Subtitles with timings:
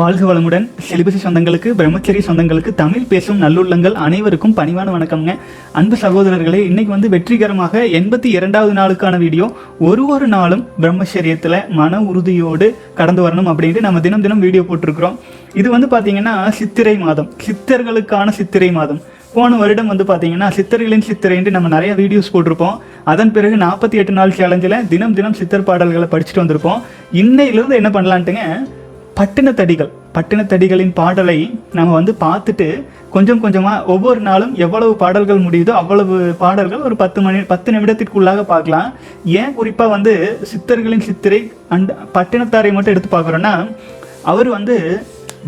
[0.00, 0.66] வாழ்க வளமுடன்.
[0.88, 5.32] செலிபசி சொந்தங்களுக்கு பிரம்மச்சரி சொந்தங்களுக்கு தமிழ் பேசும் நல்லுள்ளங்கள் அனைவருக்கும் பணிவான வணக்கம்ங்க.
[5.78, 9.46] அன்பு சகோதரர்களே இன்னைக்கு வந்து வெற்றிகரமாக எண்பத்தி இரண்டாவது நாளுக்கான வீடியோ.
[9.88, 12.68] ஒரு ஒரு நாளும் பிரம்மச்சரியத்தில் மன உறுதியோடு
[13.00, 15.18] கடந்து வரணும் அப்படின்ட்டு நம்ம தினம் தினம் வீடியோ போட்டிருக்கிறோம்.
[15.60, 17.30] இது வந்து பார்த்தீங்கன்னா சித்திரை மாதம்.
[17.46, 19.00] சித்தர்களுக்கான சித்திரை மாதம்.
[19.36, 22.76] போன வருடம் வந்து பார்த்தீங்கன்னா சித்தர்களின் சித்திரைன்ட்டு நம்ம நிறைய வீடியோஸ் போட்டிருப்போம்.
[23.12, 26.82] அதன் பிறகு நாற்பத்தி எட்டு நாள் சேலஞ்சில் தினம் தினம் சித்தர் பாடல்களை படிச்சுட்டு வந்திருப்போம்.
[27.22, 28.44] இன்னையிலிருந்து என்ன பண்ணலான்ட்டுங்க
[29.18, 29.88] பட்டினத்தடிகள்.
[30.14, 31.36] பட்டினத்தடிகளின் பாடலை
[31.78, 32.66] நம்ம வந்து பார்த்துட்டு
[33.14, 38.88] கொஞ்சம் கொஞ்சமாக ஒவ்வொரு நாளும் எவ்வளவு பாடல்கள் முடியுதோ அவ்வளவு பாடல்கள் ஒரு பத்து மணி பத்து நிமிடத்திற்குள்ளாக பார்க்கலாம்.
[39.40, 40.12] ஏன் குறிப்பாக வந்து
[40.50, 41.40] சித்தர்களின் சித்திரை
[41.76, 43.54] அண்ட் பட்டினத்தாரை மட்டும் எடுத்து பார்க்குறோன்னா
[44.32, 44.76] அவர் வந்து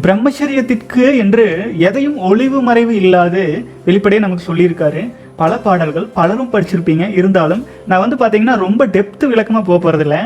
[0.04, 1.46] பிரம்மச்சரியத்திற்கு என்று
[1.88, 3.42] எதையும் ஒளிவு மறைவு இல்லாது
[3.88, 5.02] வெளிப்படையாக நமக்கு சொல்லியிருக்காரு.
[5.40, 7.04] பல பாடல்கள் பலரும் படிச்சிருப்பீங்க.
[7.18, 10.16] இருந்தாலும் நான் வந்து பார்த்தீங்கன்னா ரொம்ப டெப்த் விளக்கமாக போக போகிறதில்ல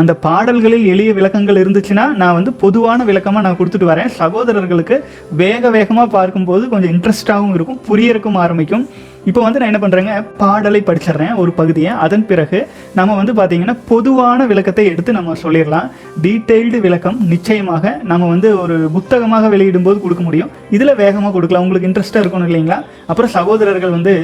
[0.00, 4.12] அந்த பாடல்களில் எளிய விளக்கங்கள் இருந்துச்சுன்னா நான் வந்து பொதுவான விளக்கமாக நான் கொடுத்துட்டு வரேன்.
[4.20, 4.98] சகோதரர்களுக்கு
[5.42, 8.86] வேக வேகமாக பார்க்கும்போது கொஞ்சம் இன்ட்ரெஸ்டாகவும் இருக்கும் புரியறக்கும் ஆரம்பிக்கும்.
[9.30, 11.90] இப்போ வந்து நான் என்ன பண்ணுறேங்க பாடலை படிச்சிடுறேன் ஒரு பகுதியை.
[12.04, 12.58] அதன் பிறகு
[12.98, 15.86] நம்ம வந்து பார்த்தீங்கன்னா பொதுவான விளக்கத்தை எடுத்து நம்ம சொல்லிடலாம்.
[16.24, 20.50] டீட்டெயில்டு விளக்கம் நிச்சயமாக நம்ம வந்து ஒரு புத்தகமாக வெளியிடும்போது கொடுக்க முடியும்.
[20.76, 21.66] இதில் வேகமாக கொடுக்கலாம்.
[21.66, 22.78] உங்களுக்கு இன்ட்ரெஸ்ட்டாக இருக்கணும் இல்லைங்களா?
[23.12, 24.14] அப்புறம் சகோதரர்கள் வந்து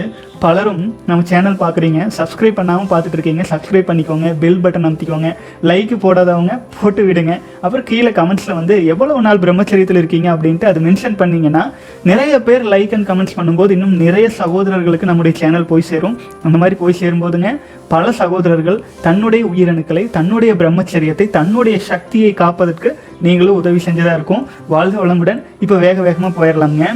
[0.42, 2.00] பலரும் நம்ம சேனல் பார்க்குறீங்க.
[2.16, 4.28] சப்ஸ்கிரைப் பண்ணாமல் பார்த்துட்டு இருக்கீங்க சப்ஸ்கிரைப் பண்ணிக்கோங்க.
[4.42, 5.30] பெல் பட்டன் அமுத்திக்கோங்க.
[5.70, 7.32] லைக் போடாதவங்க போட்டு விடுங்க.
[7.64, 10.28] அப்புறம் கீழே கமெண்ட்ஸில் வந்து எவ்வளோ நாள் பிரம்மச்சரியத்தில் இருக்கீங்க?
[10.34, 11.64] அப்படின்ட்டு அது மென்ஷன் பண்ணீங்கன்னா
[12.10, 16.16] நிறைய பேர் லைக் அண்ட் கமெண்ட்ஸ் பண்ணும்போது இன்னும் நிறைய சகோதரர்களுக்கு நம்முடைய சேனல் போய் சேரும்.
[16.46, 17.52] அந்த மாதிரி போய் சேரும்போதுங்க
[17.94, 22.90] பல சகோதரர்கள் தன்னுடைய உயிரணுக்களை தன்னுடைய பிரம்மச்சரியத்தை தன்னுடைய சக்தியை காப்பதற்கு
[23.26, 24.44] நீங்களும் உதவி செஞ்சதாக இருக்கும்.
[24.74, 25.40] வாழ்க வளமுடன்.
[25.64, 26.86] இப்போ வேக வேகமாக போயிடலாம்ங்க.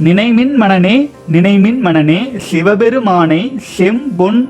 [0.00, 0.94] நினைமின் மணனே
[1.32, 3.40] நினைமின் மணனே சிவபெருமானை
[3.70, 4.40] செம்பொன்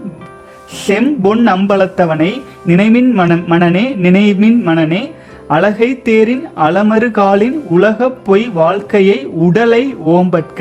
[0.80, 2.30] செம்பொன் அம்பலத்தவனை
[2.66, 5.02] நினைமின் மன மணனே நினைமின் மணனே
[5.48, 10.60] அழகை தேரின் அலமறுகாலின் உலகப் பொய் வாழ்க்கையை உடலை ஓம்பற்க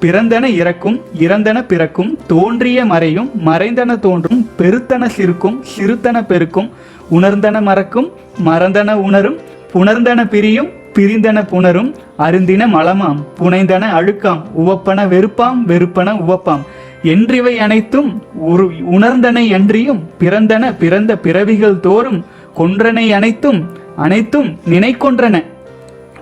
[0.00, 6.68] பிறந்தன இறக்கும் இறந்தன பிறக்கும் தோன்றிய மறையும் மறைந்தன தோன்றும் பெருத்தன சிறுக்கும் சிறுத்தன பெருக்கும்
[7.10, 8.10] உணர்ந்தன மறக்கும்
[8.44, 9.38] மறந்தன உணரும்
[9.72, 13.24] புணர்ந்தன பிரியும் பிரிந்தன புணரும் அருந்தின மலமாம்.
[13.40, 14.42] புனைந்தன அழுக்காம்.
[14.58, 16.60] உவப்பன வெறுப்பாம் வெறுப்பன உவப்பாம்.
[17.02, 22.24] என்றிவை அனைத்தும் ஒரு உணர்ந்தனை அன்றியும் பிறந்தன பிறந்த பிறவிகள் தோறும்
[22.56, 25.44] கொன்றனை அனைத்தும் அனைத்தும் நினைக்கொன்றன.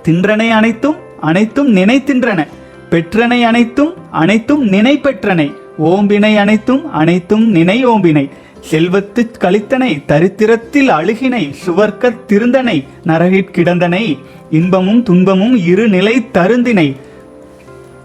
[0.02, 2.46] தின்றனை அனைத்தும் அனைத்தும் நினைத்தின்றன.
[2.90, 5.52] பெற்றனை அனைத்தும் அனைத்தும் நினை பெற்றனை
[5.84, 8.30] ஓம்பினை அனைத்தும் அனைத்தும் நினை ஓம்பினை.
[8.60, 14.18] செல்வத்து கழித்தனை தரித்திரத்தில் அழுகினை சுவர்க்கத் திருந்தனை நரகிற் கிடந்தனை
[14.50, 16.96] இன்பமும் துன்பமும் இரு நிலை தருந்தினை.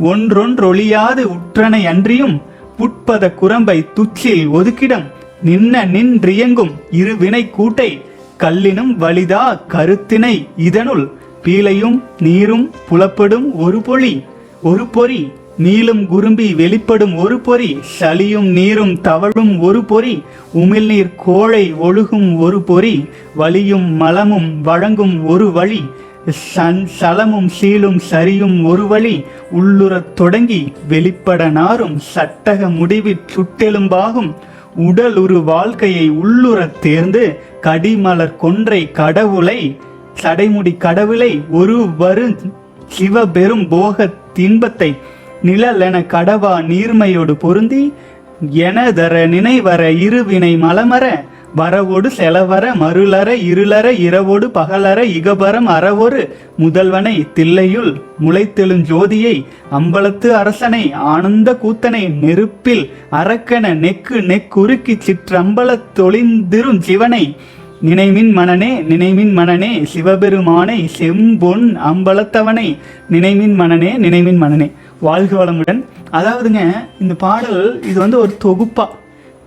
[0.03, 2.41] ஒன்றொன்றொழியாது உற்றனை அன்றியும்
[2.77, 5.03] புட்பத குரம்பை துச்சில் ஒதுக்கிடம்.
[5.45, 8.01] நின்ன நின்றியங்கும் இருவினை கூட்டை
[8.37, 11.11] கல்லினும் வலிதா கருத்தினை இதனுள்.
[11.43, 14.23] பீலையும் நீரும் புலப்படும் ஒரு பொழி
[14.61, 20.23] ஒரு பொறி நீளும் குறும்பி வெளிப்படும் ஒரு பொறி சளியும் நீரும் தவழும் ஒரு பொறி
[20.55, 25.83] உமிழ்நீர் கோழை ஒழுகும் ஒரு பொறி வலியும் மலமும் வழங்கும் ஒரு வழி.
[26.29, 29.25] சன் சலமும் சீலும் சரியும் ஒரு வழி.
[29.51, 34.35] உள்ளுறத் தொடங்கி வெளிப்பட நாரும் சட்டக முடிவிற் சுட்டெலும்பாகும்.
[34.75, 39.77] உடல் ஒரு வாழ்க்கையை உள்ளுறத் தேர்ந்து கடிமலர் கொன்றை கடவுளை
[40.21, 42.35] சடைமுடி கடவுளை ஒரு வரு
[42.87, 44.95] சிவபெரும் போக தின்பத்தை
[45.43, 47.93] நிழலென கடவா நீர்மையோடு பொருந்தி
[48.55, 51.23] எனதர நினைவர இருவினை மலமர
[51.55, 56.29] வரவோடு செலவர மருளர இருளர இரவோடு பகலர இகபரம் அறவொரு
[56.59, 67.35] முதல்வனை தில்லையுள் முளைத்தெழுஞ்சோதியை அம்பலத்து அரசனை ஆனந்த கூத்தனை நெருப்பில் அரக்கன நெக்கு நெக்குறுக்கி சிற்றம்பலத் தொழிந்திரும் சிவனை.
[67.81, 72.77] நினைவின் மனனே நினைவின் மனனே சிவபெருமானை செம்பொன் அம்பலத்தவனை.
[73.09, 74.71] நினைவின் மனனே நினைவின் மனனே.
[74.99, 75.83] வாழ்க வளமுடன்.
[76.11, 76.59] அதாவதுங்க
[76.99, 78.87] இந்த பாடல் இது வந்து ஒரு தொகுப்பா.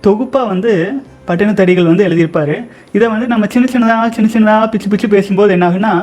[0.03, 2.55] தொகுப்பா வந்து பட்டினத்தடிகள் வந்து எழுதியிருப்பாரு.
[2.95, 5.93] இதை வந்து நம்ம சின்ன சின்னதாக சின்ன சின்னதாக பிச்சு பிச்சு பேசும்போது என்ன ஆகுன்னா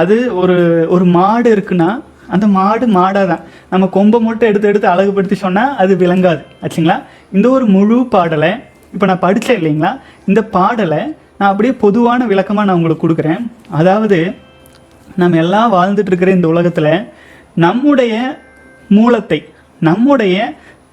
[0.00, 0.56] அது ஒரு
[0.94, 1.88] ஒரு மாடு இருக்குன்னா
[2.34, 3.42] அந்த மாடு மாடாக தான்
[3.72, 6.40] நம்ம கொம்பை மட்டும் எடுத்து எடுத்து அழகுபடுத்தி சொன்னால் அது விளங்காது.
[6.62, 6.96] ஆச்சுங்களா?
[7.32, 8.50] இந்த ஒரு முழு பாடலை
[8.94, 9.92] இப்போ நான் படித்தேன் இல்லைங்களா?
[10.28, 11.00] இந்த பாடலை
[11.38, 13.42] நான் அப்படியே பொதுவான விளக்கமாக நான் உங்களுக்கு கொடுக்குறேன்.
[13.80, 14.18] அதாவது
[15.16, 16.92] நம்ம எல்லாம் வாழ்ந்துட்டுருக்கிற இந்த உலகத்தில்
[17.64, 18.14] நம்முடைய
[18.88, 19.40] மூலத்தை
[19.80, 20.36] நம்முடைய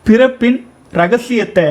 [0.07, 0.59] பிறப்பின்
[0.91, 1.65] ரகசியத்தை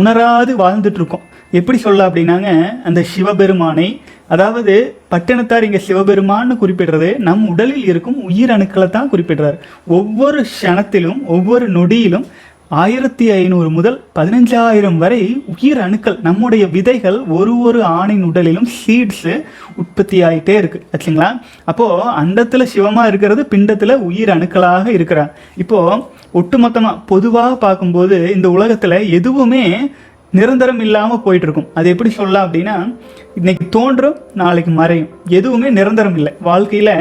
[0.00, 2.48] உணராது வாழ்ந்துட்டுருக்கோம் எப்படி சொல்ல அப்படின்னாங்க
[2.84, 9.58] அந்த சிவபெருமானை அதாவது பட்டணத்தார் இங்கே சிவபெருமான்னு குறிப்பிடுறது நம் உடலில் இருக்கும் உயிர் அணுக்களை தான் குறிப்பிடுறார்.
[9.86, 12.26] ஒவ்வொரு க்ஷணத்திலும் ஒவ்வொரு நொடியிலும்
[12.70, 19.44] ஆயிரத்தி ஐநூறு முதல் பதினஞ்சாயிரம் வரை உயிர் அணுக்கள் நம்முடைய விதைகள் ஒரு ஒரு ஆணின் உடலிலும் சீட்ஸு
[19.76, 20.86] உற்பத்தி ஆகிட்டே இருக்கு.
[20.92, 21.40] ஆச்சுங்களா?
[21.64, 26.02] அப்போது அண்டத்தில் சிவமாக இருக்கிறது பிண்டத்தில் உயிர் அணுக்களாக இருக்கிறான் இப்போது
[26.34, 29.90] ஒட்டுமொத்தமாக பொதுவாக பார்க்கும்போது இந்த உலகத்தில் எதுவுமே
[30.36, 32.76] நிரந்தரம் இல்லாமல் போயிட்டு இருக்கும் அது எப்படி சொல்லலாம் அப்படின்னா
[33.38, 35.10] இன்னைக்கு தோன்றும் நாளைக்கு மறையும்.
[35.38, 36.32] எதுவுமே நிரந்தரம் இல்லை.
[36.48, 36.94] வாழ்க்கையில்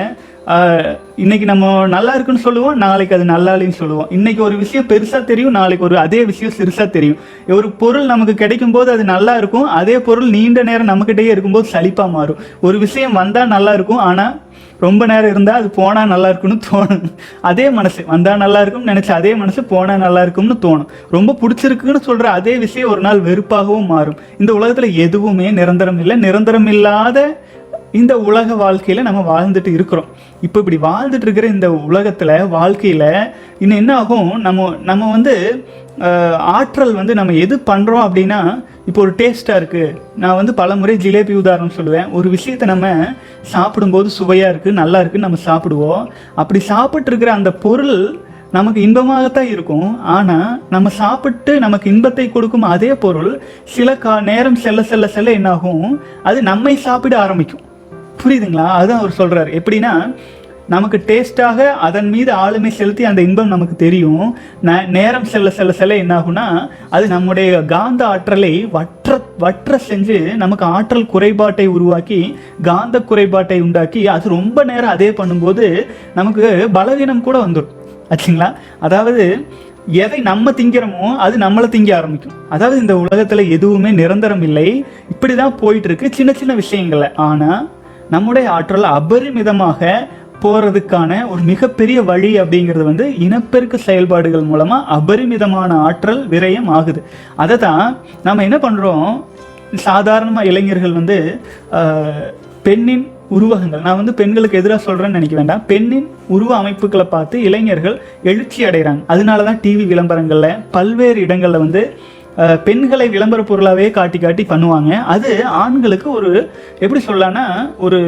[1.23, 4.09] இன்னைக்கு நம்ம நல்லா இருக்குன்னு சொல்லுவோம் நாளைக்கு அது நல்லா இல்லைன்னு சொல்லுவோம்.
[4.17, 7.17] இன்னைக்கு ஒரு விஷயம் பெருசாக தெரியும் நாளைக்கு ஒரு அதே விஷயம் சிறுசாக தெரியும்.
[7.57, 12.15] ஒரு பொருள் நமக்கு கிடைக்கும் போது அது நல்லா இருக்கும் அதே பொருள் நீண்ட நேரம் நம்மக்கிட்டேயே இருக்கும்போது சளிப்பாக
[12.17, 12.39] மாறும்.
[12.67, 14.33] ஒரு விஷயம் வந்தால் நல்லா இருக்கும் ஆனால்
[14.85, 17.03] ரொம்ப நேரம் இருந்தால் அது போனால் நல்லா இருக்கும்னு தோணும்.
[17.49, 20.89] அதே மனசு வந்தால் நல்லா இருக்கும்னு நினச்சி அதே மனசு போனால் நல்லா இருக்கும்னு தோணும்.
[21.15, 24.17] ரொம்ப பிடிச்சிருக்குன்னு சொல்கிற அதே விஷயம் ஒரு நாள் வெறுப்பாகவும் மாறும்.
[24.37, 26.17] இந்த உலகத்தில் எதுவுமே நிரந்தரம் இல்லை.
[26.27, 27.27] நிரந்தரம் இல்லாத
[27.99, 30.09] இந்த உலக வாழ்க்கையில் நம்ம வாழ்ந்துட்டு இருக்கிறோம்.
[30.45, 33.09] இப்போ இப்படி வாழ்ந்துட்டு இருக்கிற இந்த உலகத்தில் வாழ்க்கையில்
[33.63, 34.31] இன்னும் என்ன ஆகும்?
[34.45, 35.33] நம்ம நம்ம வந்து
[36.55, 38.39] ஆற்றல் வந்து நம்ம எது பண்ணுறோம் அப்படின்னா
[38.89, 42.11] இப்போ ஒரு டேஸ்ட்டாக இருக்குது நான் வந்து பலமுறை ஜிலேபி உதாரணம் சொல்லுவேன்.
[42.17, 42.87] ஒரு விஷயத்தை நம்ம
[43.53, 46.03] சாப்பிடும்போது சுவையாக இருக்குது நல்லா இருக்குன்னு நம்ம சாப்பிடுவோம்.
[46.41, 47.97] அப்படி சாப்பிட்ருக்கிற அந்த பொருள்
[48.57, 49.89] நமக்கு இன்பமாகத்தான் இருக்கும்.
[50.15, 53.31] ஆனால் நம்ம சாப்பிட்டு நமக்கு இன்பத்தை கொடுக்கும் அதே பொருள்
[53.75, 55.87] சில கா நேரம் செல்ல செல்ல செல்ல என்னாகும்?
[56.29, 57.63] அது நம்மை சாப்பிட ஆரம்பிக்கும்.
[58.23, 58.67] புரியுதுங்களா?
[58.67, 60.15] அதுதான் அவர் சொல்கிறார் எப்படின்னா
[60.69, 64.37] நமக்கு டேஸ்ட்டாக அதன் மீது ஆளுமை செலுத்தி அந்த இன்பம் நமக்கு தெரியும்.
[64.63, 70.65] ந- நேரம் செல்ல செல்ல செல்ல என்ன ஆகும்னா அது நம்முடைய காந்த ஆற்றலை வற்ற வற்ற செஞ்சு நமக்கு
[70.65, 75.85] ஆற்றல் குறைபாட்டை உருவாக்கி காந்த குறைபாட்டை உண்டாக்கி அது ரொம்ப நேரம் அதே பண்ணும்போது
[76.15, 77.75] நமக்கு பலவீனம் கூட வந்துடும்.
[78.09, 78.53] ஆச்சுங்களா?
[78.79, 79.45] அதாவது
[79.87, 82.31] எதை நம்ம திங்கிறோமோ அது நம்மளை திங்க ஆரம்பிக்கும்.
[82.49, 84.85] அதாவது இந்த உலகத்தில் எதுவுமே நிரந்தரம் இல்லை.
[85.11, 86.09] இப்படிதான் போயிட்டு இருக்கு.
[86.11, 87.15] சின்ன சின்ன விஷயங்கள்ல.
[87.15, 87.69] ஆனால்
[88.13, 89.91] நம்முடைய ஆற்றல் அபரிமிதமாக
[90.43, 97.01] போகிறதுக்கான ஒரு மிகப்பெரிய வழி அப்படிங்கிறது வந்து இனப்பெருக்க செயல்பாடுகள் மூலமாக அபரிமிதமான ஆற்றல் விரயம் ஆகுது.
[97.43, 97.85] அதை தான்
[98.27, 99.07] நம்ம என்ன பண்ணுறோம்
[99.87, 101.17] சாதாரணமாக இளைஞர்கள் வந்து
[102.65, 103.05] பெண்ணின்
[103.37, 103.81] உருவகங்கள்.
[103.85, 105.63] நான் வந்து பெண்களுக்கு எதிராக சொல்கிறேன்னு நினைக்க வேண்டாம்.
[105.71, 106.05] பெண்ணின்
[106.35, 107.97] உருவ அமைப்புகளை பார்த்து இளைஞர்கள்
[108.31, 109.01] எழுச்சி அடைகிறாங்க.
[109.13, 111.81] அதனால தான் டிவி விளம்பரங்களில் பல்வேறு இடங்களில் வந்து
[112.65, 114.91] பெண்களை விளம்பர பொருளாகவே காட்டி காட்டி பண்ணுவாங்க.
[115.13, 116.31] அது ஆண்களுக்கு ஒரு
[116.79, 117.45] எப்படி சொல்லலாம்னா
[117.85, 117.99] ஒரு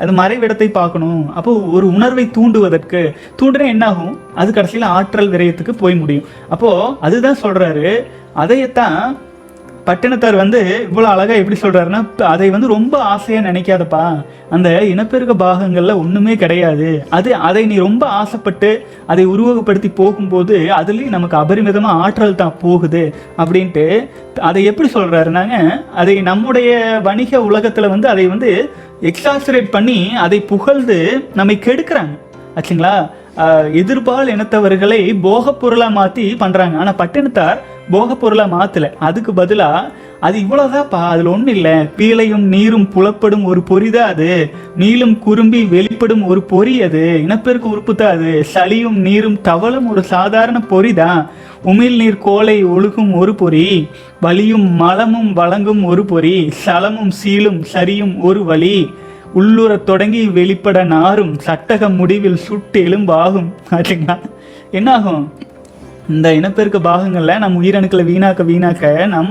[0.00, 1.22] அது மறைவிடத்தை பார்க்கணும்.
[1.38, 3.02] அப்போ ஒரு உணர்வை தூண்டுவதற்கு
[3.42, 4.14] தூண்டுனா என்னாகும்?
[4.34, 6.26] அது கடைசியில் ஆற்றல் விரயத்துக்கு போய் முடியும்.
[6.48, 7.88] அப்போது அதுதான் சொல்கிறாரு
[8.42, 8.98] அதையத்தான்
[9.88, 12.00] பட்டினத்தார் வந்து இவ்வளோ அழகாக எப்படி சொல்கிறாருன்னா
[12.32, 14.04] அதை வந்து ரொம்ப ஆசையாக நினைக்காதப்பா.
[14.54, 16.88] அந்த இனப்பெருக்க பாகங்களில் ஒன்றுமே கிடையாது.
[17.18, 18.70] அது அதை நீ ரொம்ப ஆசைப்பட்டு
[19.12, 23.04] அதை உருவகப்படுத்தி போகும்போது அதுலேயும் நமக்கு அபரிமிதமாக ஆற்றல் தான் போகுது
[23.42, 23.86] அப்படின்ட்டு
[24.48, 25.56] அதை எப்படி சொல்கிறாருனாங்க
[26.02, 26.72] அதை நம்முடைய
[27.08, 28.50] வணிக உலகத்தில் வந்து அதை வந்து
[29.10, 30.98] எக்ஸாசரேட் பண்ணி அதை புகழ்ந்து
[31.34, 32.14] நம்மை கெடுக்கிறாங்க.
[32.56, 32.96] ஆச்சுங்களா?
[33.80, 37.58] எதிர்பால் இனத்தவர்களை போகப் பொருளாக மாற்றி பண்ணுறாங்க ஆனால் பட்டினத்தார்
[37.90, 41.72] போகப்பொருளாக பொருளா அதுக்கு பதிலாக அது இவ்வளோதான்ப்பா அதில் ஒன்றும் இல்லை.
[41.72, 44.50] பீலையும் நீரும் புலப்படும் ஒரு பொறிதான் அது.
[44.78, 47.20] நீளும் குறும்பி வெளிப்படும் ஒரு பொறி அது.
[47.26, 48.46] இனப்பெருக்கு உறுப்பு தான் அது.
[48.54, 51.30] சளியும் நீரும் தவளும் ஒரு சாதாரண பொறி தான்
[51.64, 53.88] உமிழ் நீர் கோலை ஒழுகும் ஒரு பொறி
[54.20, 58.90] வலியும் மலமும் வழங்கும் ஒரு பொறி சலமும் சீலும் சரியும் ஒரு வழி
[59.34, 61.36] உள்ளுறத் தொடங்கி வெளிப்பட நாரும்.
[61.38, 63.48] சட்டக முடிவில் சுட்டு எலும்பாகும்.
[63.70, 64.20] ஆச்சுங்களா
[64.70, 65.32] என்ன ஆகும்
[66.14, 69.30] இந்த இனப்பெருக்க பாகங்களில் நம் உயிரணுக்களை வீணாக்க வீணாக்க நம்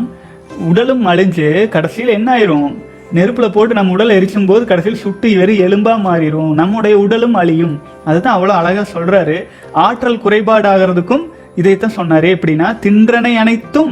[0.70, 2.74] உடலும் அழிஞ்சு கடைசியில் என்ன ஆயிரும்?
[3.18, 7.76] நெருப்பில் போட்டு நம்ம உடல் எரிச்சும் போது கடைசியில் சுட்டு வெறும் எலும்பா மாறிடும் நம்முடைய உடலும் அழியும்.
[8.06, 9.38] அதுதான் அவ்வளோ அழகா சொல்றாரு.
[9.86, 11.26] ஆற்றல் குறைபாடாகிறதுக்கும்
[11.62, 12.30] இதைத்தான் சொன்னாரு.
[12.36, 13.92] எப்படின்னா தின்றனை அனைத்தும்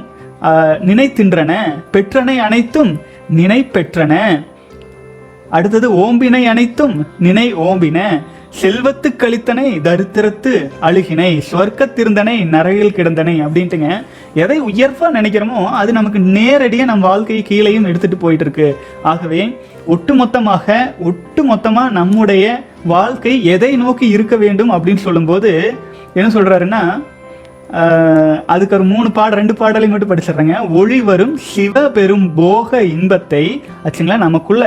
[0.89, 1.51] நினைத்தின்றன
[1.93, 2.93] பெற்றனை அனைத்தும்
[3.39, 4.13] நினை பெற்றன
[5.57, 7.99] அடுத்தது ஓம்பினை அனைத்தும் நினை ஓம்பின.
[8.59, 10.51] செல்வத்து கழித்தனை தரித்திரத்து
[10.87, 13.89] அழுகினை சொர்க்கத்திருந்தனை நரகில் கிடந்தனை அப்படின்ட்டுங்க.
[14.43, 18.67] எதை உயர்வா நினைக்கிறோமோ அது நமக்கு நேரடியாக நம் வாழ்க்கையை கீழேயும் எடுத்துட்டு போயிட்டு இருக்கு
[19.11, 19.41] ஆகவே
[19.93, 20.13] ஒட்டு
[21.51, 22.45] மொத்தமாக நம்முடைய
[22.93, 25.51] வாழ்க்கை எதை நோக்கி இருக்க வேண்டும் அப்படின்னு சொல்லும்போது
[26.17, 26.83] என்ன சொல்றாருன்னா
[28.53, 30.57] அதுக்கு ஒரு மூணு பாட ரெண்டு பாடலையும் மட்டும் படிச்சிடுறேங்க.
[30.79, 33.45] ஒளி வரும் சிவ பெரும் போக இன்பத்தை
[33.85, 34.65] ஆச்சுங்களா நமக்குள்ள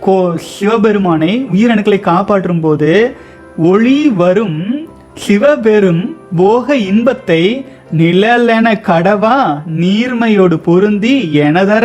[0.00, 0.16] கோ
[0.48, 2.90] சிவபெருமானை உயிரணுக்களை காப்பாற்றும் போது
[3.64, 4.60] ஒளி வரும்
[5.14, 6.02] சிவபெரும்
[6.36, 7.42] போக இன்பத்தை
[7.96, 9.36] நிழலென கடவா
[9.76, 11.84] நீர்மையோடு பொருந்தி எனதர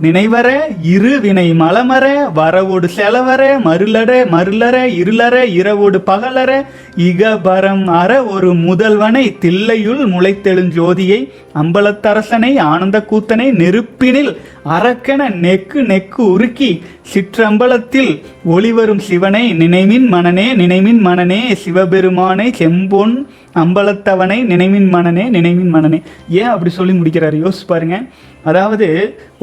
[0.00, 0.48] நினைவர
[0.82, 6.64] இரு வினை மலமர வரவோடு செலவர மருளர மருளர இருளர இரவோடு பகலர
[6.96, 16.82] இகபரம் அற ஒரு முதல்வனை தில்லையுள் முளைத்தெழுஞ்சோதியை அம்பலத்தரசனை ஆனந்த கூத்தனை நெருப்பினில் அரக்கென நெக்கு நெக்கு உருக்கி
[17.14, 26.02] சிற்றம்பலத்தில் ஒளிவரும் சிவனை நினைமின் மனனே நினைமின் மனனே சிவபெருமானை செம்பொன் அம்பலத்தவனை நினைமின் மனனே நினைமின் மனனே.
[26.28, 27.34] ஏன் அப்படி சொல்லி முடிக்கிறார்?
[27.34, 28.02] யோசிச்சு பாருங்க.
[28.44, 28.86] அதாவது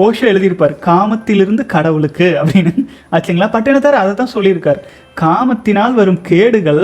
[0.06, 2.74] ஓஷோ எழுதியிருப்பார் காமத்திலிருந்து கடவுளுக்கு அப்படின்னு.
[3.16, 3.50] ஆச்சுங்களா?
[3.56, 4.80] பட்டினத்தார் அதை தான் சொல்லியிருக்கார்.
[5.24, 6.84] காமத்தினால் வரும் கேடுகள்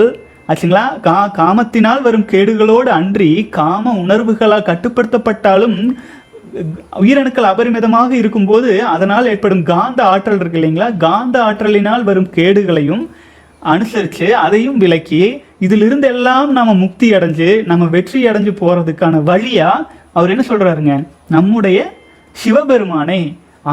[0.50, 0.84] ஆச்சுங்களா?
[1.06, 5.76] கா காமத்தினால் வரும் கேடுகளோடு அன்றி காம உணர்வுகளால் கட்டுப்படுத்தப்பட்டாலும்
[7.00, 10.88] உயிரணுக்கள் அபரிமிதமாக இருக்கும்போது அதனால் ஏற்படும் காந்த ஆற்றல் இருக்கு இல்லைங்களா?
[11.06, 13.04] காந்த ஆற்றலினால் வரும் கேடுகளையும்
[13.62, 15.20] அனுசரித்து அதையும் விலக்கி
[15.58, 20.94] இதிலிருந்து எல்லாம் நம்ம முக்தி அடைஞ்சு நம்ம வெற்றி அடைஞ்சு போகிறதுக்கான வழியாக அவர் என்ன சொல்கிறாருங்க
[21.28, 21.78] நம்முடைய
[22.40, 23.20] சிவபெருமானை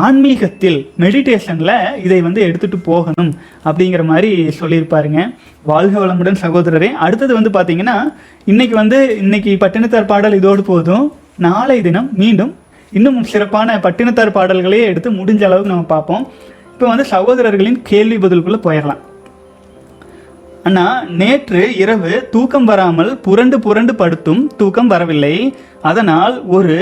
[0.03, 3.31] ஆன்மீகத்தில் மெடிடேஷனில் இதை வந்து எடுத்துகிட்டு போகணும்
[3.67, 5.19] அப்படிங்கிற மாதிரி சொல்லியிருப்பாருங்க.
[5.71, 6.89] வாழ்க வளமுடன் சகோதரரே.
[7.05, 7.97] அடுத்தது வந்து பார்த்தீங்கன்னா
[8.51, 11.05] இன்னைக்கு வந்து இன்னைக்கு பட்டினத்தார் பாடல் இதோடு போதும்.
[11.47, 12.51] நாளை தினம் மீண்டும்
[12.97, 16.25] இன்னும் சிறப்பான பட்டினத்தார் பாடல்களையே எடுத்து முடிஞ்ச அளவுக்கு நம்ம பார்ப்போம்.
[16.73, 19.01] இப்போ வந்து சகோதரர்களின் கேள்வி பதிலுக்குள்ளே போயிடலாம்.
[20.67, 20.87] அண்ணா
[21.21, 25.35] நேற்று இரவு தூக்கம் வராமல் புரண்டு புரண்டு படுத்தும் தூக்கம் வரவில்லை.
[25.89, 26.75] அதனால் ஒரு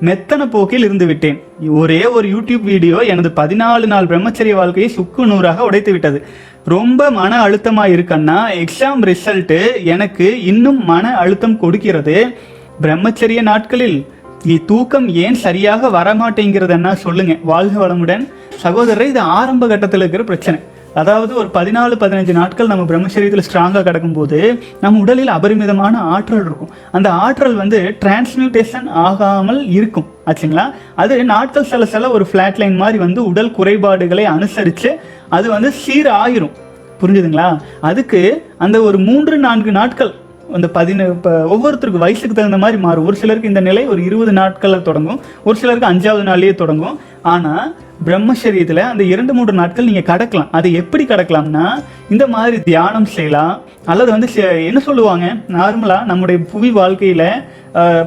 [0.00, 5.92] மெத்தன போக்கில் இருந்துவிட்டேன் ஒரே ஒரு யூடியூப் வீடியோ எனது பதினாலு நாள் பிரம்மச்சரிய வாழ்க்கையை சுக்கு நூறாக உடைத்து
[5.92, 6.22] விட்டது.
[6.64, 12.36] ரொம்ப மன அழுத்தமாக இருக்கன்னா எக்ஸாம் ரிசல்ட்டு எனக்கு இன்னும் மன அழுத்தம் கொடுக்கிறது.
[12.82, 14.06] பிரம்மச்சரிய நாட்களில்
[14.46, 17.36] இ- தூக்கம் ஏன் சரியாக வரமாட்டேங்கிறதுன்னா சொல்லுங்க.
[17.42, 18.32] வாழ்க வளமுடன்.
[18.54, 20.60] சகோதரர் இது ஆரம்ப கட்டத்தில் இருக்கிற பிரச்சனை.
[20.96, 24.38] அதாவது ஒரு பதினாலு பதினஞ்சு நாட்கள் நம்ம பிரம்மச்சரியத்தில் ஸ்ட்ராங்காக கிடக்கும்போது
[24.80, 26.70] நம்ம உடலில் அபரிமிதமான ஆற்றல் இருக்கும்.
[26.92, 30.06] அந்த ஆற்றல் வந்து டிரான்ஸ்மியூட்டேஷன் ஆகாமல் இருக்கும்.
[30.26, 30.72] ஆச்சுங்களா?
[30.96, 36.54] அது நாட்கள் சில சில ஒரு ஃப்ளாட் லைன் மாதிரி வந்து உடல் குறைபாடுகளை அனுசரித்து அது வந்து சீராயிரும்.
[37.00, 37.58] புரிஞ்சுதுங்களா?
[37.80, 38.22] அதுக்கு
[38.58, 40.14] அந்த ஒரு மூன்று நான்கு நாட்கள்
[40.54, 43.06] அந்த பதின இப்போ ஒவ்வொருத்தருக்கு வயசுக்கு தகுந்த மாதிரி மாறும்.
[43.08, 45.20] ஒரு சிலருக்கு இந்த நிலை ஒரு இருபது நாட்களில் தொடங்கும்.
[45.46, 46.96] ஒரு சிலருக்கு அஞ்சாவது நாள்லேயே தொடங்கும்.
[47.34, 47.66] ஆனால்
[48.06, 50.50] பிரம்மச்சரியத்தில் அந்த இரண்டு மூன்று நாட்கள் நீங்கள் கடக்கலாம்.
[50.58, 51.66] அதை எப்படி கடக்கலாம்னா
[52.14, 53.54] இந்த மாதிரி தியானம் செய்யலாம்.
[53.92, 54.28] அல்லது வந்து
[54.70, 55.26] என்ன சொல்லுவாங்க?
[55.58, 57.28] நார்மலாக நம்முடைய புவி வாழ்க்கையில்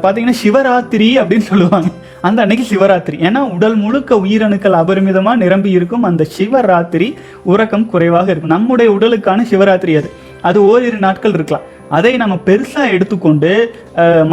[0.04, 1.90] பார்த்தீங்கன்னா சிவராத்திரி அப்படின்னு சொல்லுவாங்க.
[2.28, 3.18] அந்த அன்னைக்கு சிவராத்திரி.
[3.28, 7.10] ஏன்னா உடல் முழுக்க உயிரணுக்கள் அபரிமிதமாக நிரம்பி இருக்கும் அந்த சிவராத்திரி
[7.52, 8.56] உறக்கம் குறைவாக இருக்கும்.
[8.56, 10.10] நம்முடைய உடலுக்கான சிவராத்திரி அது.
[10.50, 11.68] அது ஓரிரு நாட்கள் இருக்கலாம்.
[11.98, 13.52] அதை நம்ம பெருசாக எடுத்துக்கொண்டு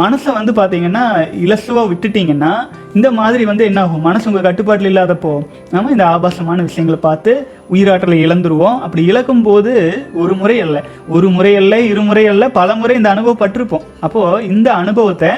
[0.01, 1.03] மனசை வந்து பார்த்தீங்கன்னா
[1.45, 2.51] இலசுவாக விட்டுட்டீங்கன்னா
[2.97, 5.31] இந்த மாதிரி வந்து என்ன ஆகும் மனசு உங்கள் கட்டுப்பாட்டில் இல்லாதப்போ
[5.73, 7.31] நம்ம இந்த ஆபாசமான விஷயங்களை பார்த்து
[7.73, 8.77] உயிராற்றலை இழந்துருவோம்.
[8.85, 9.73] அப்படி இழக்கும் போது
[10.21, 10.77] ஒரு முறை அல்ல.
[11.15, 13.87] ஒரு முறை அல்ல இருமுறை அல்ல பல முறை இந்த அனுபவப்பட்டிருப்போம்.
[14.05, 15.31] அப்போது இந்த அனுபவத்தை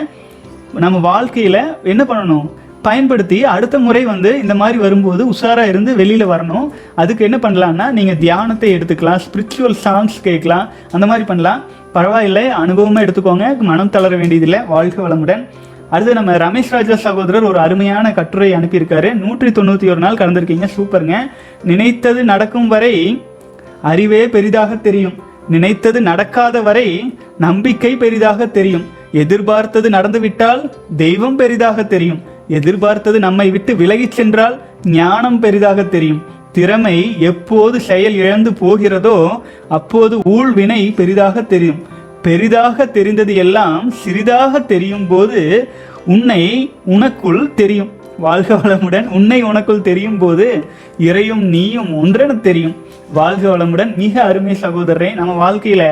[0.86, 1.62] நம்ம வாழ்க்கையில்
[1.94, 2.50] என்ன பண்ணணும்?
[2.88, 6.68] பயன்படுத்தி அடுத்த முறை வந்து இந்த மாதிரி வரும்போது உஷாராக இருந்து வெளியில் வரணும்.
[7.02, 11.64] அதுக்கு என்ன பண்ணலான்னா நீங்கள் தியானத்தை எடுத்துக்கலாம் ஸ்பிரிச்சுவல் சாங்ஸ் கேட்கலாம் அந்த மாதிரி பண்ணலாம்.
[11.96, 15.44] பரவாயில்லை அனுபவமாக எடுத்துக்கோங்க மனம் தளர வேண்டியதில்லை வாழ்க வளமுடன்.
[15.94, 19.10] அடுத்து நம்ம ரமேஷ் ராஜா சகோதரர் ஒரு அருமையான கட்டுரை அனுப்பியிருக்காரு.
[19.24, 21.18] நூற்றி தொண்ணூற்றி ஒரு நாள் கலந்துருக்கீங்க சூப்பருங்க.
[21.72, 22.94] நினைத்தது நடக்கும் வரை
[23.92, 25.16] அறிவே பெரிதாக தெரியும்.
[25.56, 26.88] நினைத்தது நடக்காத வரை
[27.46, 28.88] நம்பிக்கை பெரிதாக தெரியும்.
[29.24, 30.62] எதிர்பார்த்தது நடந்துவிட்டால்
[31.04, 32.20] தெய்வம் பெரிதாக தெரியும்.
[32.58, 34.56] எதிர்பார்த்தது நம்மை விட்டு விலகிச் சென்றால்
[34.98, 36.22] ஞானம் பெரிதாக தெரியும்.
[36.52, 36.98] திறமை
[37.30, 39.18] எப்போது செயல் இழந்து போகிறதோ
[39.78, 41.82] அப்போது ஊழ்வினை பெரிதாக தெரியும்.
[42.22, 45.42] பெரிதாக தெரிந்தது எல்லாம் சிறிதாக தெரியும் போது
[46.06, 46.42] உன்னை
[46.96, 47.92] உனக்குள் தெரியும்.
[48.26, 50.48] வாழ்க வளமுடன் உன்னை உனக்குள் தெரியும் போது
[51.10, 52.76] இறையும் நீயும் ஒன்றென தெரியும்.
[53.14, 55.84] வாழ்க வளமுடன் மிக அருமை சகோதரரே நம்ம வாழ்க்கையில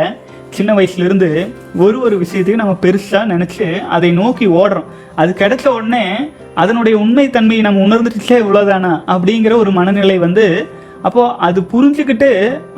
[0.49, 4.83] சின்ன வயசுல இருந்து ஒரு ஒரு விஷயத்தையும் நம்ம பெருசா நினைச்சு அதை நோக்கி ஓடுறோம்.
[5.15, 6.15] அது கிடைச்ச உடனே
[6.55, 10.67] அதனுடைய உண்மைத்தன்மையை நம்ம உணர்ந்துட்டுச்சே இவ்வளோதானா அப்படிங்கிற ஒரு மனநிலை வந்து
[11.07, 12.29] அப்போ அது புரிஞ்சுக்கிட்டு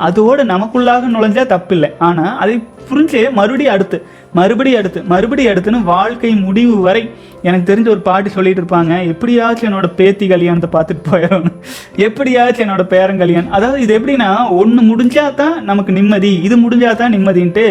[0.06, 1.90] அதோட நமக்குள்ளாக நுழைஞ்சா தப்பில்லை.
[2.08, 2.54] ஆனா அதை
[2.90, 3.98] புரிஞ்சு மறுபடியும் அடுத்து
[4.34, 7.02] மறுபடியும் அடுத்து மறுபடியும் அடுத்துன்னு வாழ்க்கை முடிவு வரை
[7.42, 11.56] எனக்கு தெரிஞ்ச ஒரு பாட்டு சொல்லிட்டு இருப்பாங்க எப்படியாச்சும் என்னோட பேத்தி கல்யாணத்தை பார்த்துட்டு போயிடணும்
[12.06, 17.14] எப்படியாச்சும் என்னோட பேரன் கல்யாணம் அதாவது இது எப்படின்னா ஒன்று முடிஞ்சா தான் நமக்கு நிம்மதி இது முடிஞ்சா தான்
[17.16, 17.66] நிம்மதின்ட்டு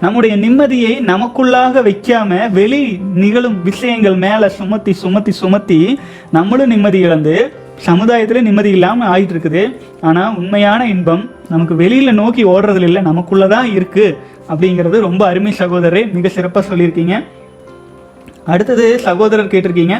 [0.00, 2.80] நம்முடைய நிம்மதியை நமக்குள்ளாக வைக்காம வெளி
[3.14, 5.80] நிகழும் விஷயங்கள் மேலே சுமத்தி சுமத்தி சுமத்தி
[6.30, 7.36] நம்மளும் நிம்மதி இழந்து
[7.88, 9.62] சமுதாயத்தில் நிம்மதி இல்லாமல் ஆயிட்டு இருக்குது
[10.08, 11.22] ஆனால் உண்மையான இன்பம்
[11.52, 14.16] நமக்கு வெளியில் நோக்கி ஓடுறதுல இல்லை நமக்குள்ளே தான் இருக்குது
[14.52, 17.16] அப்படிங்கிறது ரொம்ப அருமை சகோதரரே மிக சிறப்பாக சொல்லியிருக்கீங்க.
[18.52, 19.96] அடுத்தது சகோதரர் கேட்டிருக்கீங்க.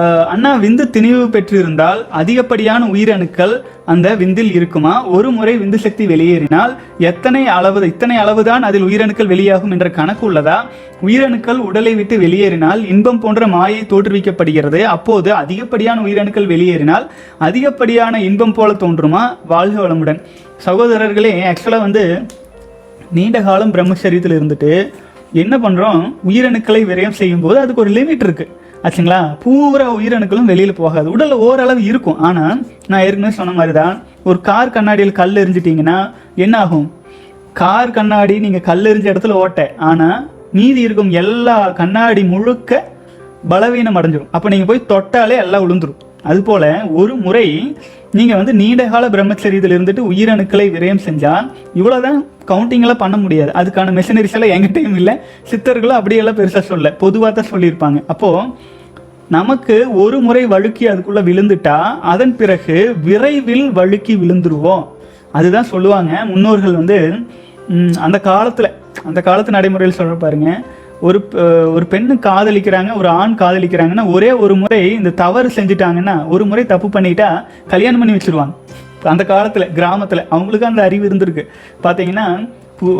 [0.00, 3.52] அண்ணா விந்து திணிவு பெற்றிருந்தால் அதிகப்படியான உயிரணுக்கள்
[3.84, 5.06] அந்த விந்தில் இருக்குமா?
[5.06, 10.56] ஒரு முறை விந்து சக்தி வெளியேறினால் எத்தனை அளவு இத்தனை அளவுதான் அதில் உயிரணுக்கள் வெளியாகும் என்ற கணக்கு உள்ளதா?
[11.02, 14.82] உயிரணுக்கள் உடலை விட்டு வெளியேறினால் இன்பம் போன்ற மாயை தோற்றுவிக்கப்படுகிறது.
[14.82, 19.22] அப்போது அதிகப்படியான உயிரணுக்கள் வெளியேறினால் அதிகப்படியான இன்பம் போல தோன்றுமா?
[19.46, 20.20] வாழ்க வளமுடன்.
[20.64, 22.22] சகோதரர்களே ஆக்சுவலாக வந்து
[23.12, 24.92] நீண்ட காலம் பிரம்மச்சரியத்தில் இருந்துட்டு
[25.32, 29.20] என்ன பண்ணுறோம் உயிரணுக்களை விரயம் செய்யும்போது அதுக்கு ஒரு லிமிட் இருக்குது ஆச்சுங்களா?
[29.42, 31.08] பூரா உயிரணுக்களும் வெளியில் போகாது.
[31.14, 32.20] உடலில் ஓரளவு இருக்கும்.
[32.28, 32.56] ஆனால்
[32.90, 33.94] நான் ஏற்கனவே சொன்ன மாதிரி தான்
[34.28, 35.98] ஒரு கார் கண்ணாடியில் கல் எரிஞ்சிட்டிங்கன்னா
[36.44, 36.88] என்ன ஆகும்?
[37.60, 39.66] கார் கண்ணாடி நீங்கள் கல் எரிஞ்ச இடத்துல ஓட்டை.
[39.90, 40.18] ஆனால்
[40.58, 42.80] மீதி இருக்கும் எல்லா கண்ணாடி முழுக்க
[43.52, 46.66] பலவீனம் அடைஞ்சிடும் அப்போ நீங்கள் போய் தொட்டாலே எல்லாம் விழுந்துடும் அதுபோல்
[47.00, 47.46] ஒரு முறை
[48.18, 51.46] நீங்கள் வந்து நீண்ட கால பிரம்மச்சரியத்தில் இருந்துட்டு உயிரணுக்களை விரயம் செஞ்சால்
[51.78, 52.18] இவ்வளோதான்
[52.50, 53.50] கவுண்டிங்கெல்லாம் பண்ண முடியாது.
[53.60, 55.14] அதுக்கான மெஷினரிஸ் எல்லாம் எங்கிட்டையும் இல்லை.
[55.50, 57.98] சித்தர்களும் அப்படியெல்லாம் பெருசாக சொல்ல பொதுவாக தான் சொல்லியிருப்பாங்க.
[58.12, 58.70] அப்போது
[59.36, 61.76] நமக்கு ஒரு முறை வழுக்கி அதுக்குள்ளே விழுந்துட்டா
[62.12, 64.84] அதன் பிறகு விரைவில் வழுக்கி விழுந்துருவோம்.
[65.38, 66.12] அதுதான் சொல்லுவாங்க.
[66.30, 66.98] முன்னோர்கள் வந்து
[68.06, 68.70] அந்த காலத்தில்
[69.08, 70.50] அந்த காலத்து நடைமுறையில் சொல்ற பாருங்க.
[71.06, 71.18] ஒரு
[71.76, 76.88] ஒரு பெண்ணு காதலிக்கிறாங்க ஒரு ஆண் காதலிக்கிறாங்கன்னா ஒரே ஒரு முறை இந்த தவறு செஞ்சுட்டாங்கன்னா ஒரு முறை தப்பு
[76.96, 77.28] பண்ணிட்டா
[77.72, 78.54] கல்யாணம் பண்ணி வச்சிருவாங்க.
[79.12, 81.44] அந்த காலத்தில் கிராமத்தில் அவங்களுக்கு அந்த அறிவு இருந்திருக்கு.
[81.84, 82.26] பார்த்தீங்கன்னா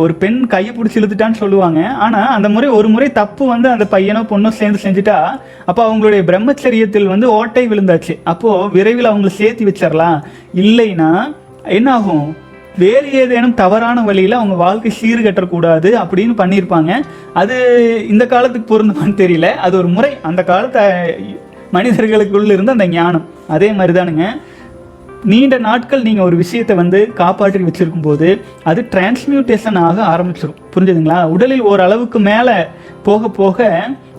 [0.02, 1.80] ஒரு பெண் கையை பிடிச்சி இழுத்துட்டான்னு சொல்லுவாங்க.
[2.04, 5.16] ஆனால் அந்த முறை ஒரு முறை தப்பு வந்து அந்த பையனோ பொண்ணோ சேர்ந்து செஞ்சுட்டா
[5.64, 8.14] அப்போ அவங்களுடைய பிரம்மச்சரியத்தில் வந்து ஓட்டை விழுந்தாச்சு.
[8.32, 10.18] அப்போது விரைவில் அவங்களை சேர்த்து வச்சிடலாம்
[10.54, 11.10] இல்லைன்னா
[11.78, 12.36] என்ன ஆகும்
[12.78, 16.92] வேறு ஏதேனும் தவறான வழியில் அவங்க வாழ்க்கை சீர்கட்டக்கூடாது அப்படின்னு பண்ணியிருப்பாங்க.
[17.40, 17.56] அது
[18.08, 19.48] இந்த காலத்துக்கு பொருந்துமான்னு தெரியல.
[19.66, 20.12] அது ஒரு முறை.
[20.22, 20.82] அந்த காலத்தை
[21.76, 23.26] மனிதர்களுக்குள்ள இருந்த அந்த ஞானம்.
[23.48, 24.26] அதே மாதிரி தானுங்க
[25.30, 28.28] நீண்ட நாட்கள் நீங்கள் ஒரு விஷயத்தை வந்து காப்பாற்றி வச்சிருக்கும் போது
[28.70, 31.18] அது டிரான்ஸ்மியூட்டேஷன் ஆக ஆரம்பிச்சிடும் புரிஞ்சுதுங்களா?
[31.34, 32.56] உடலில் ஓரளவுக்கு மேலே
[33.08, 33.68] போக போக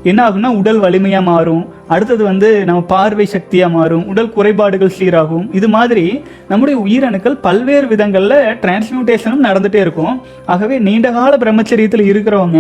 [0.09, 1.65] என்ன ஆகும்னா உடல் வலிமையாக மாறும்.
[1.87, 4.07] அடுத்தது வந்து நம்ம பார்வை சக்தியாக மாறும்.
[4.11, 5.45] உடல் குறைபாடுகள் சீராகும்.
[5.57, 6.05] இது மாதிரி
[6.49, 10.15] நம்முடைய உயிரணுக்கள் பல்வேறு விதங்களில் டிரான்ஸ்மியூட்டேஷனும் நடந்துகிட்டே இருக்கும்.
[10.45, 12.59] ஆகவே நீண்ட கால பிரம்மச்சரியத்தில் இருக்கிறவங்க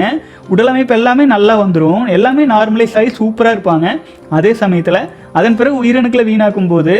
[0.53, 3.87] உடலமைப்பு எல்லாமே நல்லா வந்துடும் எல்லாமே நார்மலைஸ் ஆகி சூப்பராக இருப்பாங்க.
[4.29, 5.01] அதே சமயத்தில்
[5.39, 6.95] அதன் பிறகு உயிரணுக்களை வீணாக்கும் போது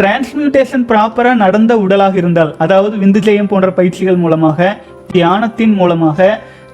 [0.00, 4.68] டிரான்ஸ்மியூட்டேஷன் ப்ராப்பராக நடந்த உடலாக இருந்தால் அதாவது விந்துஜெயம் போன்ற பயிற்சிகள் மூலமாக
[5.12, 6.28] தியானத்தின் மூலமாக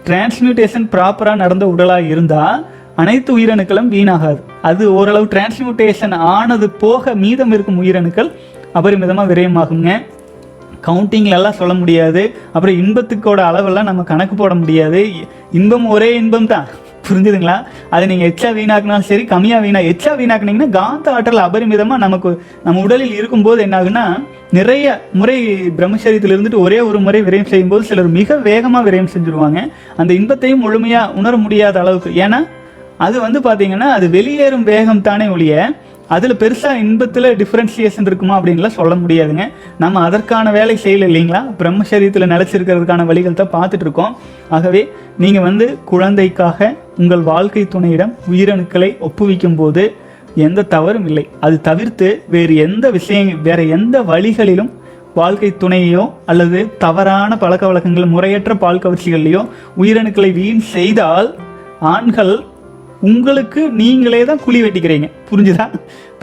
[0.07, 2.59] டிரான்ஸ்மியூட்டேஷன் ப்ராப்பராக நடந்த உடலாக இருந்தால்
[2.97, 4.41] அனைத்து உயிரணுக்களும் வீணாகாது.
[4.63, 8.31] அது ஓரளவு டிரான்ஸ்மியூட்டேஷன் ஆனது போக மீதம் இருக்கும் உயிரணுக்கள்
[8.79, 9.91] அபரிமிதமாக விரயமாகுங்க
[10.87, 12.23] கவுண்டிங்லலாம் சொல்ல முடியாது.
[12.53, 15.03] அப்புறம் இன்பத்துக்கோட அளவெல்லாம் நம்ம கணக்கு போட முடியாது.
[15.59, 16.67] இன்பம் ஒரே இன்பம் தான்
[17.09, 17.57] புரிஞ்சுதுங்களா?
[17.95, 22.31] அதை நீங்கள் எச்சா வீணாக்குனாலும் சரி கம்மியாக வீணா எச்சா வீணாக்குனீங்கன்னா காந்த ஆற்றல் அபரிமிதமாக நமக்கு
[22.65, 24.05] நம்ம உடலில் இருக்கும்போது என்ன ஆகுன்னா
[24.59, 24.87] நிறைய
[25.21, 25.37] முறை
[25.79, 29.61] பிரம்மச்சரியத்தில் இருந்துட்டு ஒரே ஒரு முறை விரயம் செய்யும்போது சிலர் மிக வேகமாக விரயம் செஞ்சுருவாங்க.
[29.97, 32.11] அந்த இன்பத்தையும் முழுமையாக உணர முடியாத அளவுக்கு.
[32.25, 32.41] ஏன்னா
[33.05, 35.55] அது வந்து பார்த்தீங்கன்னா அது வெளியேறும் வேகம் தானே ஒழிய
[36.09, 39.53] அதில் பெருசாக இன்பத்தில் டிஃப்ரென்சியேஷன் இருக்குமா அப்படின்லாம் சொல்ல முடியாதுங்க.
[39.79, 41.55] நம்ம அதற்கான வேலை செய்யல இல்லைங்களா?
[41.59, 44.17] பிரம்மசரியத்தில் நிலச்சிருக்கிறதுக்கான வழிகள் தான் பார்த்துட்டு இருக்கோம்.
[44.51, 49.95] ஆகவே நீங்கள் வந்து குழந்தைக்காக உங்கள் வாழ்க்கை துணையிடம் உயிரணுக்களை ஒப்புவிக்கும் போது
[50.35, 51.29] எந்த தவறும் இல்லை.
[51.41, 54.73] அது தவிர்த்து வேறு எந்த விஷயம் வேறு எந்த வழிகளிலும்
[55.15, 61.35] வாழ்க்கை துணையோ அல்லது தவறான பழக்க வழக்கங்கள் முறையற்ற பால் கவர்ச்சிகள்லையோ உயிரணுக்களை வீண் செய்தால்
[61.81, 62.45] ஆண்கள்
[63.09, 65.07] உங்களுக்கு நீங்களே தான் குழி வெட்டிக்கிறீங்க.
[65.31, 65.67] புரிஞ்சுதா?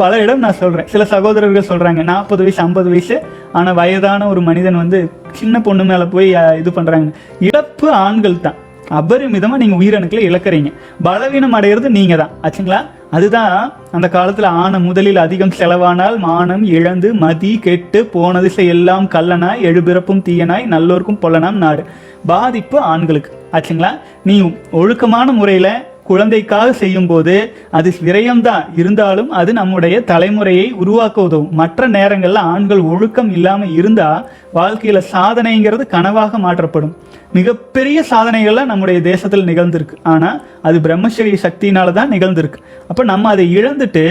[0.02, 3.16] பல இடம் நான் சொல்கிறேன் சில சகோதரர்கள் சொல்கிறாங்க நாற்பது வயசு ஐம்பது வயசு
[3.58, 5.00] ஆனால் வயதான ஒரு மனிதன் வந்து
[5.40, 6.30] சின்ன பொண்ணு மேலே போய்
[6.62, 7.10] இது பண்ணுறாங்க
[7.48, 8.58] இழப்பு ஆண்கள் தான்.
[9.00, 10.70] அபரிமிதமாக நீங்கள் உயிரணுக்களை இழக்கிறீங்க.
[11.08, 12.32] பலவீனம் அடையிறது நீங்கள் தான்.
[12.46, 12.80] ஆச்சுங்களா?
[13.18, 13.54] அதுதான்
[13.96, 20.26] அந்த காலத்தில் ஆன முதலில் அதிகம் செலவானால் மானம் இழந்து மதி கெட்டு போன திசை எல்லாம் கல்லனாய் எழுபிறப்பும்
[20.28, 21.84] தீயனாய் நல்லோருக்கும் பொல்லனாம் நாடு.
[22.32, 23.32] பாதிப்பு ஆண்களுக்கு.
[23.56, 23.94] ஆச்சுங்களா?
[24.30, 24.36] நீ
[24.82, 25.74] ஒழுக்கமான முறையில்
[26.10, 27.36] குழந்தைக்காக செய்யும்போது
[27.78, 28.64] அது விரயம்தான்.
[28.76, 36.38] இருந்தாலும் அது நம்முடைய தலைமுறையை உருவாக்க உதவும் மற்ற நேரங்களில் ஆண்கள் ஒழுக்கம் இல்லாமல் இருந்தால் வாழ்க்கையில் சாதனைங்கிறது கனவாக
[36.38, 36.94] மாற்றப்படும்.
[37.34, 39.98] மிகப்பெரிய சாதனைகள்லாம் நம்முடைய தேசத்தில் நிகழ்ந்திருக்கு.
[40.04, 42.62] ஆனால் அது பிரம்மச்சரிய சக்தியினால தான் நிகழ்ந்திருக்கு.
[42.88, 44.06] அப்போ நம்ம அதை இழந்துட்டு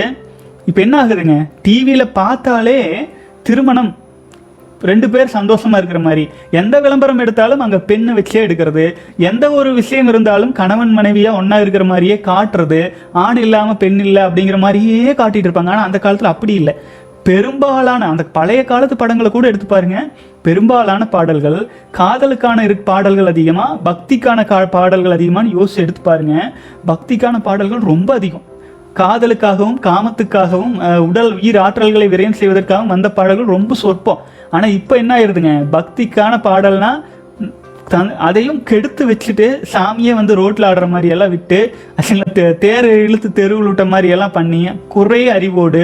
[0.67, 1.37] இப்போ என்ன ஆகுதுங்க?
[1.63, 2.81] டிவியில் பார்த்தாலே
[3.43, 3.97] திருமணம்
[4.89, 6.25] ரெண்டு பேர் சந்தோஷமா இருக்கிற மாதிரி.
[6.61, 8.85] எந்த விளம்பரம் எடுத்தாலும் அங்க பெண்ணை வச்சே எடுக்கிறது.
[9.31, 12.81] எந்த ஒரு விஷயம் இருந்தாலும் கணவன் மனைவியா ஒன்றா இருக்கிற மாதிரியே காட்டுறது.
[13.25, 15.75] ஆண் இல்லாம பெண் இல்லை அப்படிங்கிற மாதிரியே காட்டிட்டு இருப்பாங்க.
[15.75, 16.75] ஆனா அந்த காலத்துல அப்படி இல்லை.
[17.29, 19.99] பெரும்பாலான அந்த பழைய காலத்து படங்களை கூட எடுத்து பாருங்க.
[20.43, 21.59] பெரும்பாலான பாடல்கள்
[21.99, 26.53] காதலுக்கான இரு பாடல்கள் அதிகமாக பக்திக்கான கா பாடல்கள் அதிகமான்னு யோசிச்சு எடுத்து பாருங்க.
[26.87, 28.47] பக்திக்கான பாடல்கள் ரொம்ப அதிகம்.
[29.01, 30.73] காதலுக்காகவும் காமத்துக்காகவும்
[31.09, 34.23] உடல் உயிர் ஆற்றல்களை விரயம் செய்வதற்காகவும் வந்த பாடல்கள் ரொம்ப சொற்பம்.
[34.53, 36.91] ஆனால் இப்போ என்ன ஆயிடுதுங்க பக்திக்கான பாடல்னா
[37.89, 41.59] தன் அதையும் கெடுத்து வச்சுட்டு சாமியே வந்து ரோட்டில் ஆடுற மாதிரியெல்லாம் விட்டு
[41.97, 45.83] அசிங்களா தே- தேர் இழுத்து தெருவில் விட்ட மாதிரியெல்லாம் பண்ணி குறை அறிவோடு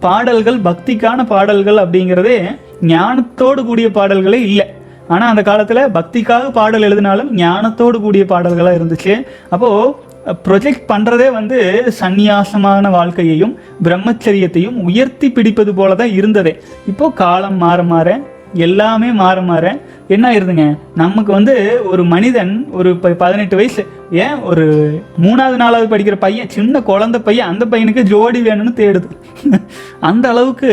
[0.00, 2.38] பாடல்கள் பக்திக்கான பாடல்கள் அப்படிங்கிறதே
[2.86, 4.66] ஞானத்தோடு கூடிய பாடல்களே இல்லை.
[5.08, 9.14] ஆனால் அந்த காலத்தில் பக்திக்காக பாடல் எழுதினாலும் ஞானத்தோடு கூடிய பாடல்களாக இருந்துச்சு.
[9.50, 9.94] அப்போது
[10.26, 16.60] ப்ரொஜெக்ட் பண்ணுறதே வந்து சந்நியாசமான வாழ்க்கையையும் பிரம்மச்சரியத்தையும் உயர்த்தி பிடிப்பது போல தான் இருந்ததே.
[16.88, 18.20] இப்போது காலம் மாற மாற
[18.54, 20.78] எல்லாமே மாற மாற என்ன ஆயிருதுங்க?
[20.94, 26.80] நமக்கு வந்து ஒரு மனிதன் ஒரு ப- பதினெட்டு வயசு ஏன் ஒரு மூணாவது நாலாவது படிக்கிற பையன் சின்ன
[26.80, 29.10] குழந்த பையன் அந்த பையனுக்கு ஜோடி வேணும்னு தேடுது.
[30.00, 30.70] அந்த அளவுக்கு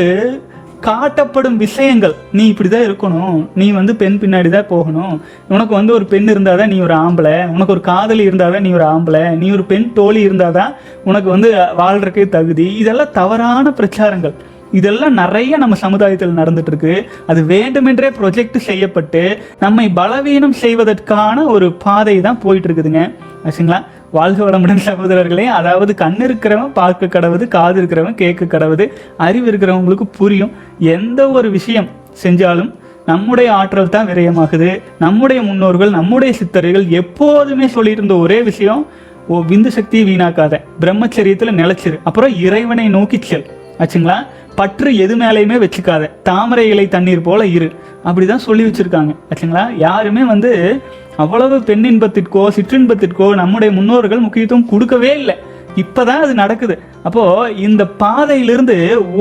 [0.88, 2.15] காட்டப்படும் விஷயங்கள்.
[2.38, 3.38] நீ இப்படி தான் இருக்கணும்.
[3.62, 5.15] நீ வந்து பெண் பின்னாடி தான் போகணும்.
[5.54, 7.36] உனக்கு வந்து ஒரு பெண் இருந்தால் தான் நீ ஒரு ஆம்பளை.
[7.56, 9.24] உனக்கு ஒரு காதலி இருந்தால் தான் நீ ஒரு ஆம்பளை.
[9.41, 12.67] நீ ஒரு பெண் தோழி இருந்தால் தான் உனக்கு வந்து வாழ்றதுக்கே தகுதி.
[12.84, 14.36] இதெல்லாம் தவறான பிரச்சாரங்கள்.
[14.80, 16.94] இதெல்லாம் நிறைய நம்ம சமுதாயத்தில் நடந்துட்டு இருக்கு
[17.32, 19.24] அது வேண்டுமென்றே ப்ரொஜெக்ட் செய்யப்பட்டு
[19.63, 23.02] நம்மை பலவீனம் செய்வதற்கான ஒரு பாதை தான் போயிட்டு இருக்குதுங்க
[23.48, 23.80] ஆச்சுங்களா?
[24.17, 25.46] வாழ்க வளமுடன் சகோதரர்களே.
[25.60, 28.86] அதாவது கண் இருக்கிறவன் பார்க்க கடவுது காது இருக்கிறவன் கேட்க கடவுது
[29.26, 30.52] அறிவு இருக்கிறவங்களுக்கு புரியும்.
[30.82, 31.88] எந்த ஒரு விஷயம்
[32.24, 32.74] செஞ்சாலும்
[33.06, 34.82] நம்முடைய ஆற்றல் தான் விரயமாகுது.
[35.00, 38.88] நம்முடைய முன்னோர்கள் நம்முடைய சித்தர்கள் எப்போதுமே சொல்லியிருந்த ஒரே விஷயம்
[39.28, 40.62] ஓ விந்து சக்தியை வீணாக்காத.
[40.80, 42.00] பிரம்மச்சரியத்தில் நிலைச்சிரு.
[42.04, 43.46] அப்புறம் இறைவனை நோக்கி செல்.
[43.78, 44.26] ஆச்சுங்களா?
[44.56, 46.10] பற்று எது மேலேயுமே வச்சுக்காத.
[46.24, 47.72] தாமரை இலை தண்ணீர் போல இரு.
[48.06, 49.15] அப்படிதான் சொல்லி வச்சிருக்காங்க.
[49.30, 49.78] ஆச்சுங்களா?
[49.78, 50.82] யாருமே வந்து
[51.17, 55.36] அவ்வளவு பெண்ணின்பத்திற்கோ சிற்றின்பத்திற்கோ நம்முடைய முன்னோர்கள் முக்கியத்துவம் கொடுக்கவே இல்லை.
[55.76, 56.80] இப்போதான் அது நடக்குது.
[57.04, 58.76] அப்போ இந்த பாதையிலிருந்து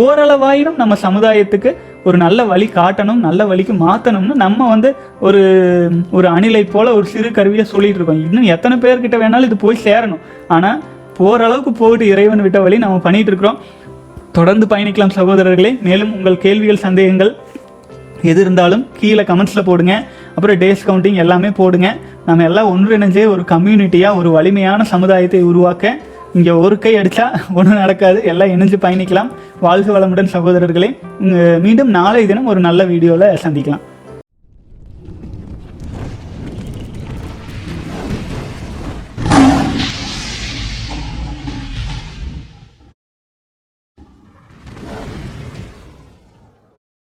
[0.05, 5.43] ஓரளவாயினும் நம்ம சமுதாயத்துக்கு ஒரு நல்ல வழி காட்டணும் நல்ல வழிக்கு மாற்றணும்னு நம்ம வந்து ஒரு
[6.11, 8.25] ஒரு அணிலை போல ஒரு சிறு கருவியை சொல்லிட்டு இருக்கோம்.
[8.27, 10.23] இன்னும் எத்தனை பேர்கிட்ட வேணாலும் இது போய் சேரணும்.
[10.49, 10.83] ஆனால்
[11.19, 13.61] போகிற அளவுக்கு போயிட்டு இறைவன் விட்ட வழி நம்ம பண்ணிட்டு இருக்கிறோம்.
[14.33, 15.83] தொடர்ந்து பயணிக்கலாம் சகோதரர்களே.
[15.83, 17.37] மேலும் உங்கள் கேள்விகள் சந்தேகங்கள்
[18.23, 20.05] எது இருந்தாலும் கீழே கமெண்ட்ஸில் போடுங்க.
[20.35, 21.97] அப்புறம் டேஸ் கவுண்டிங் எல்லாமே போடுங்க.
[22.27, 25.99] நம்ம எல்லாம் ஒன்றிணைஞ்சே ஒரு கம்யூனிட்டியாக ஒரு வலிமையான சமுதாயத்தை உருவாக்க
[26.39, 27.27] இங்கே ஒரு கை அடித்தா
[27.59, 28.19] ஒன்றும் நடக்காது.
[28.31, 29.31] எல்லாம் இணைஞ்சு பயணிக்கலாம்.
[29.67, 30.91] வாழ்க வளமுடன் சகோதரர்களே.
[31.65, 33.85] மீண்டும் நாளை தினம் ஒரு நல்ல வீடியோவில் சந்திக்கலாம்.